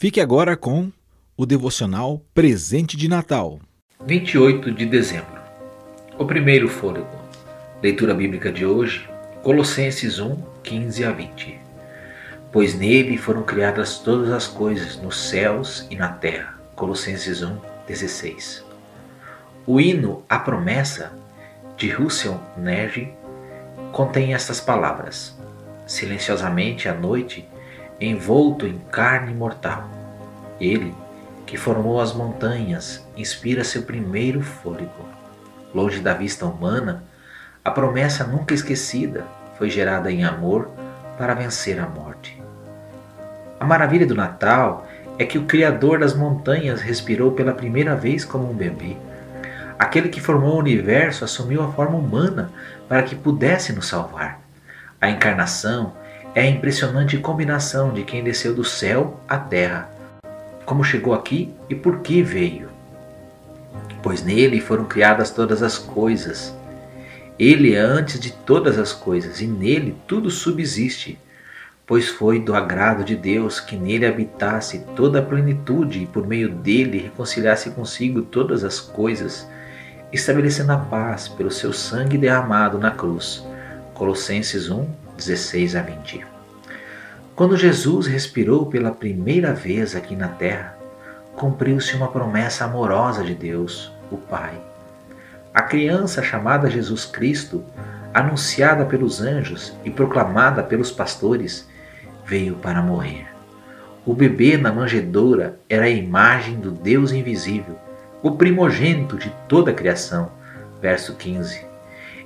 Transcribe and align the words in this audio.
Fique 0.00 0.20
agora 0.20 0.56
com 0.56 0.92
o 1.36 1.44
devocional 1.44 2.22
Presente 2.32 2.96
de 2.96 3.08
Natal. 3.08 3.58
28 4.06 4.70
de 4.70 4.86
dezembro. 4.86 5.40
O 6.16 6.24
primeiro 6.24 6.68
fôlego. 6.68 7.08
Leitura 7.82 8.14
bíblica 8.14 8.52
de 8.52 8.64
hoje, 8.64 9.10
Colossenses 9.42 10.20
1, 10.20 10.36
15 10.62 11.04
a 11.04 11.10
20. 11.10 11.58
Pois 12.52 12.78
nele 12.78 13.18
foram 13.18 13.42
criadas 13.42 13.98
todas 13.98 14.30
as 14.30 14.46
coisas 14.46 14.96
nos 15.02 15.16
céus 15.30 15.84
e 15.90 15.96
na 15.96 16.10
terra. 16.10 16.56
Colossenses 16.76 17.42
1, 17.42 17.58
16. 17.88 18.64
O 19.66 19.80
hino 19.80 20.22
A 20.28 20.38
Promessa, 20.38 21.10
de 21.76 21.90
Russell 21.90 22.40
Nerge, 22.56 23.12
contém 23.90 24.32
estas 24.32 24.60
palavras: 24.60 25.36
Silenciosamente 25.88 26.88
à 26.88 26.94
noite, 26.94 27.48
envolto 28.00 28.66
em 28.66 28.78
carne 28.90 29.34
mortal. 29.34 29.88
Ele, 30.60 30.94
que 31.46 31.56
formou 31.56 32.00
as 32.00 32.12
montanhas, 32.12 33.06
inspira 33.16 33.64
seu 33.64 33.82
primeiro 33.82 34.40
fôlego. 34.40 35.08
Longe 35.74 36.00
da 36.00 36.14
vista 36.14 36.46
humana, 36.46 37.04
a 37.64 37.70
promessa 37.70 38.24
nunca 38.24 38.54
esquecida 38.54 39.24
foi 39.56 39.68
gerada 39.68 40.10
em 40.10 40.24
amor 40.24 40.70
para 41.16 41.34
vencer 41.34 41.80
a 41.80 41.86
morte. 41.86 42.40
A 43.58 43.64
maravilha 43.64 44.06
do 44.06 44.14
Natal 44.14 44.86
é 45.18 45.24
que 45.24 45.36
o 45.36 45.46
Criador 45.46 45.98
das 45.98 46.14
montanhas 46.14 46.80
respirou 46.80 47.32
pela 47.32 47.52
primeira 47.52 47.96
vez 47.96 48.24
como 48.24 48.48
um 48.48 48.54
bebê. 48.54 48.96
Aquele 49.76 50.08
que 50.08 50.20
formou 50.20 50.54
o 50.54 50.58
universo 50.60 51.24
assumiu 51.24 51.62
a 51.62 51.72
forma 51.72 51.96
humana 51.96 52.50
para 52.88 53.02
que 53.02 53.16
pudesse 53.16 53.72
nos 53.72 53.88
salvar. 53.88 54.40
A 55.00 55.10
encarnação 55.10 55.92
é 56.34 56.42
a 56.42 56.46
impressionante 56.46 57.16
combinação 57.18 57.92
de 57.92 58.02
quem 58.02 58.22
desceu 58.22 58.54
do 58.54 58.64
céu 58.64 59.18
à 59.28 59.38
terra, 59.38 59.90
como 60.64 60.84
chegou 60.84 61.14
aqui 61.14 61.52
e 61.68 61.74
por 61.74 62.00
que 62.00 62.22
veio. 62.22 62.68
Pois 64.02 64.22
nele 64.22 64.60
foram 64.60 64.84
criadas 64.84 65.30
todas 65.30 65.62
as 65.62 65.78
coisas. 65.78 66.54
Ele 67.38 67.74
é 67.74 67.78
antes 67.78 68.20
de 68.20 68.32
todas 68.32 68.78
as 68.78 68.92
coisas 68.92 69.40
e 69.40 69.46
nele 69.46 69.96
tudo 70.06 70.30
subsiste, 70.30 71.18
pois 71.86 72.08
foi 72.08 72.38
do 72.38 72.54
agrado 72.54 73.02
de 73.02 73.16
Deus 73.16 73.60
que 73.60 73.76
nele 73.76 74.06
habitasse 74.06 74.84
toda 74.94 75.20
a 75.20 75.22
plenitude 75.22 76.02
e 76.02 76.06
por 76.06 76.26
meio 76.26 76.50
dele 76.50 76.98
reconciliasse 76.98 77.70
consigo 77.70 78.22
todas 78.22 78.62
as 78.62 78.78
coisas, 78.78 79.48
estabelecendo 80.12 80.72
a 80.72 80.76
paz 80.76 81.28
pelo 81.28 81.50
seu 81.50 81.72
sangue 81.72 82.18
derramado 82.18 82.78
na 82.78 82.90
cruz. 82.90 83.42
Colossenses 83.94 84.70
1, 84.70 84.86
16 85.18 85.74
a 85.74 85.82
20. 85.82 86.24
Quando 87.34 87.56
Jesus 87.56 88.06
respirou 88.06 88.66
pela 88.66 88.92
primeira 88.92 89.52
vez 89.52 89.96
aqui 89.96 90.14
na 90.14 90.28
terra, 90.28 90.78
cumpriu-se 91.34 91.94
uma 91.96 92.08
promessa 92.08 92.64
amorosa 92.64 93.24
de 93.24 93.34
Deus, 93.34 93.92
o 94.12 94.16
Pai. 94.16 94.54
A 95.52 95.62
criança 95.62 96.22
chamada 96.22 96.70
Jesus 96.70 97.04
Cristo, 97.04 97.64
anunciada 98.14 98.84
pelos 98.84 99.20
anjos 99.20 99.72
e 99.84 99.90
proclamada 99.90 100.62
pelos 100.62 100.92
pastores, 100.92 101.68
veio 102.24 102.54
para 102.54 102.80
morrer. 102.80 103.26
O 104.06 104.14
bebê 104.14 104.56
na 104.56 104.72
manjedoura 104.72 105.58
era 105.68 105.86
a 105.86 105.90
imagem 105.90 106.60
do 106.60 106.70
Deus 106.70 107.10
invisível, 107.10 107.76
o 108.22 108.36
primogênito 108.36 109.18
de 109.18 109.32
toda 109.48 109.72
a 109.72 109.74
criação. 109.74 110.30
Verso 110.80 111.16
15. 111.16 111.66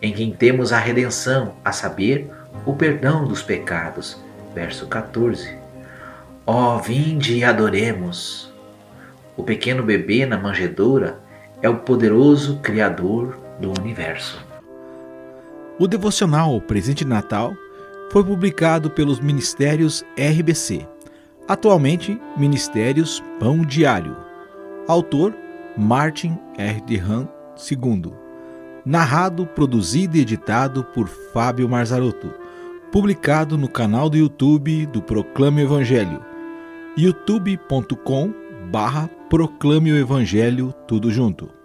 Em 0.00 0.12
quem 0.12 0.32
temos 0.32 0.72
a 0.72 0.78
redenção, 0.78 1.56
a 1.64 1.72
saber, 1.72 2.30
o 2.64 2.74
perdão 2.74 3.26
dos 3.26 3.42
pecados. 3.42 4.16
Verso 4.54 4.86
14. 4.86 5.56
Ó, 6.46 6.76
oh, 6.76 6.78
vinde 6.78 7.36
e 7.36 7.44
adoremos. 7.44 8.52
O 9.36 9.42
pequeno 9.42 9.82
bebê 9.82 10.26
na 10.26 10.38
manjedoura 10.38 11.18
é 11.62 11.68
o 11.68 11.76
poderoso 11.76 12.58
Criador 12.60 13.38
do 13.60 13.70
universo. 13.80 14.44
O 15.78 15.86
devocional 15.86 16.60
Presente 16.60 17.04
de 17.04 17.06
Natal 17.06 17.54
foi 18.10 18.24
publicado 18.24 18.90
pelos 18.90 19.20
Ministérios 19.20 20.04
RBC, 20.18 20.86
atualmente 21.46 22.20
Ministérios 22.36 23.22
Pão 23.38 23.64
Diário. 23.64 24.16
Autor 24.88 25.34
Martin 25.76 26.36
R. 26.56 26.80
de 26.80 26.98
Han 26.98 27.28
II. 27.70 28.27
Narrado, 28.84 29.46
produzido 29.46 30.16
e 30.16 30.20
editado 30.20 30.84
por 30.84 31.08
Fábio 31.08 31.68
Marzarotto 31.68 32.32
publicado 32.90 33.58
no 33.58 33.68
canal 33.68 34.08
do 34.08 34.16
YouTube 34.16 34.86
do 34.86 35.02
Proclame 35.02 35.62
o 35.62 35.64
Evangelho, 35.64 36.24
youtube.com 36.96 38.32
barra 38.70 39.08
Proclame 39.28 39.92
o 39.92 39.96
Evangelho 39.96 40.72
tudo 40.86 41.10
junto. 41.10 41.57